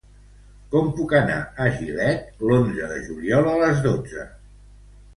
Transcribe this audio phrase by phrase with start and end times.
[0.71, 4.31] Com puc anar a Gilet l'onze de juliol a les dotze?